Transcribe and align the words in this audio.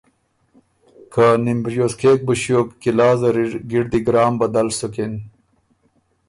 که 1.13 1.25
نِمبریوز 1.43 1.93
کېک 1.99 2.19
بُو 2.25 2.33
ݭیوک 2.41 2.67
قلعه 2.81 3.13
زر 3.19 3.35
اِر 3.41 3.51
ګِړدی 3.71 3.99
ګرام 4.07 4.33
بدل 4.41 4.67
سُکِن۔ 4.77 5.13